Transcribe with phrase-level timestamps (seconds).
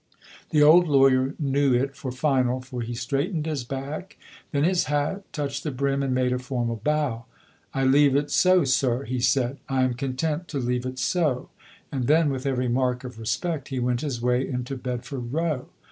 [0.49, 4.17] The old lawyer knew it for final, for he straightened his back,
[4.51, 7.25] then his hat, touched the brim and made a formal bow.
[7.71, 11.49] "I leave it so, sir," he said; "I am content to leave it so;"
[11.91, 15.67] and then, with every mark of respect, he went his way into Bedford Row.